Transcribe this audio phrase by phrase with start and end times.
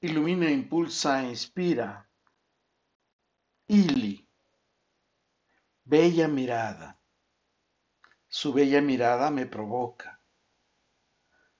[0.00, 2.08] ilumina, impulsa, inspira.
[3.66, 4.26] Ili,
[5.84, 6.98] bella mirada.
[8.28, 10.20] Su bella mirada me provoca.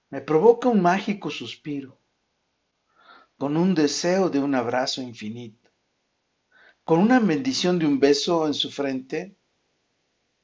[0.09, 1.99] Me provoca un mágico suspiro,
[3.37, 5.69] con un deseo de un abrazo infinito,
[6.83, 9.37] con una bendición de un beso en su frente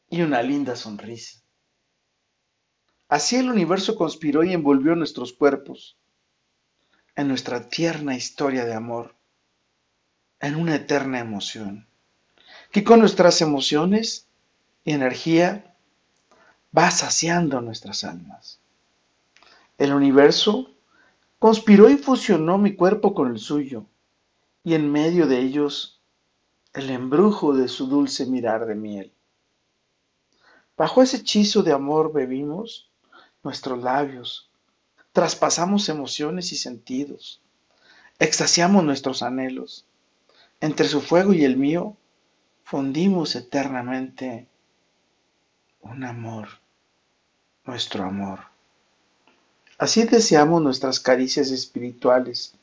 [0.09, 1.41] y una linda sonrisa.
[3.07, 5.97] Así el universo conspiró y envolvió nuestros cuerpos
[7.15, 9.15] en nuestra tierna historia de amor,
[10.39, 11.87] en una eterna emoción,
[12.71, 14.27] que con nuestras emociones
[14.83, 15.75] y energía
[16.77, 18.59] va saciando nuestras almas.
[19.77, 20.69] El universo
[21.39, 23.85] conspiró y fusionó mi cuerpo con el suyo,
[24.63, 26.01] y en medio de ellos
[26.73, 29.13] el embrujo de su dulce mirar de miel.
[30.75, 32.89] Bajo ese hechizo de amor bebimos
[33.43, 34.49] nuestros labios,
[35.15, 37.39] traspasamos emociones y sentidos,
[38.19, 39.85] extasiamos nuestros anhelos.
[40.59, 41.95] Entre su fuego y el mío
[42.65, 44.45] fundimos eternamente
[45.79, 46.49] un amor,
[47.63, 48.41] nuestro amor.
[49.77, 52.53] Así deseamos nuestras caricias espirituales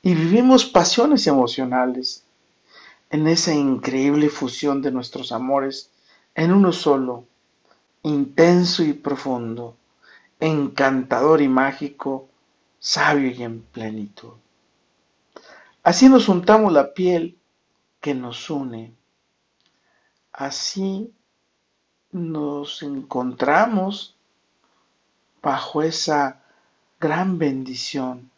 [0.00, 2.22] y vivimos pasiones emocionales
[3.10, 5.90] en esa increíble fusión de nuestros amores
[6.36, 7.24] en uno solo,
[8.04, 9.76] intenso y profundo
[10.40, 12.28] encantador y mágico,
[12.78, 14.34] sabio y en plenitud.
[15.82, 17.38] Así nos untamos la piel
[18.00, 18.94] que nos une.
[20.32, 21.14] Así
[22.10, 24.16] nos encontramos
[25.42, 26.42] bajo esa
[27.00, 28.30] gran bendición.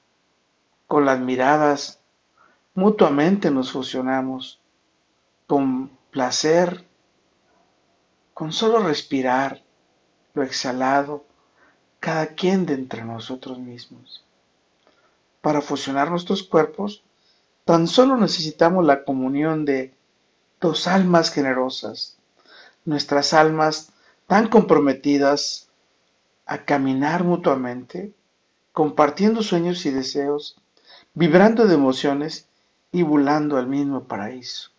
[0.86, 2.00] Con las miradas
[2.74, 4.60] mutuamente nos fusionamos.
[5.46, 6.86] Con placer,
[8.34, 9.64] con solo respirar
[10.34, 11.27] lo exhalado
[12.00, 14.24] cada quien de entre nosotros mismos.
[15.41, 17.02] Para fusionar nuestros cuerpos,
[17.64, 19.94] tan solo necesitamos la comunión de
[20.60, 22.16] dos almas generosas,
[22.84, 23.92] nuestras almas
[24.26, 25.69] tan comprometidas
[26.47, 28.12] a caminar mutuamente,
[28.72, 30.56] compartiendo sueños y deseos,
[31.15, 32.48] vibrando de emociones
[32.92, 34.70] y volando al mismo paraíso.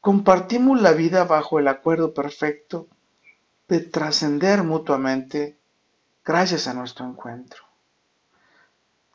[0.00, 2.88] Compartimos la vida bajo el acuerdo perfecto
[3.68, 5.56] de trascender mutuamente
[6.24, 7.64] gracias a nuestro encuentro.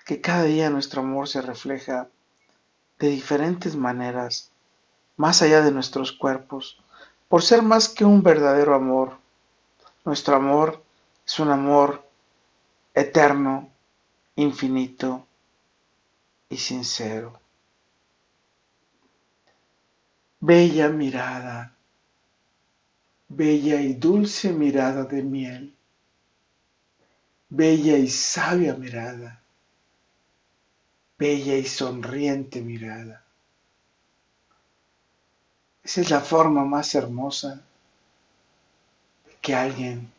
[0.06, 2.08] Que cada día nuestro amor se refleja
[3.00, 4.52] de diferentes maneras,
[5.18, 6.80] más allá de nuestros cuerpos,
[7.28, 9.18] por ser más que un verdadero amor.
[10.06, 10.84] Nuestro amor
[11.26, 12.08] es un amor
[12.94, 13.70] eterno,
[14.36, 15.26] infinito
[16.50, 17.40] y sincero.
[20.40, 21.74] Bella mirada
[23.36, 25.76] bella y dulce mirada de miel,
[27.50, 29.42] bella y sabia mirada,
[31.18, 33.24] bella y sonriente mirada.
[35.84, 37.62] Esa es la forma más hermosa
[39.26, 40.12] de que alguien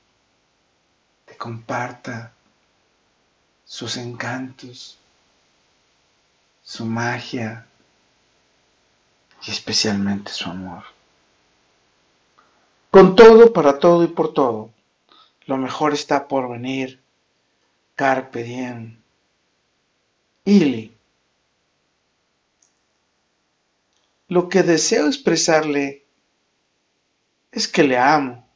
[1.25, 2.33] te comparta
[3.65, 4.99] sus encantos,
[6.63, 7.67] su magia
[9.47, 10.94] y especialmente su amor.
[12.95, 14.71] Con todo, para todo y por todo,
[15.47, 17.01] lo mejor está por venir.
[17.97, 19.01] Carpe diem.
[20.45, 20.97] Ili.
[24.29, 26.05] Lo que deseo expresarle
[27.51, 28.47] es que le amo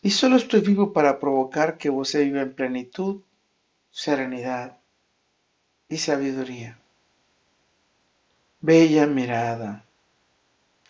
[0.00, 3.20] y solo estoy vivo para provocar que vos viva en plenitud,
[3.90, 4.78] serenidad
[5.90, 6.78] y sabiduría.
[8.62, 9.84] Bella mirada.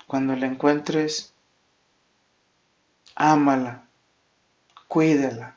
[0.06, 1.33] Cuando la encuentres,
[3.14, 3.86] ámala,
[4.88, 5.56] cuídala,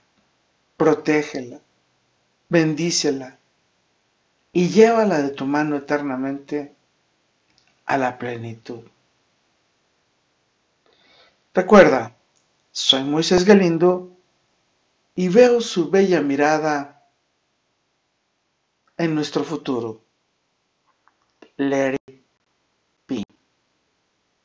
[0.77, 1.59] protégela,
[2.49, 3.37] bendícela
[4.53, 6.73] y llévala de tu mano eternamente
[7.85, 8.83] a la plenitud.
[11.53, 12.15] Recuerda,
[12.71, 14.11] soy Moisés Galindo
[15.15, 17.03] y veo su bella mirada
[18.97, 20.01] en nuestro futuro.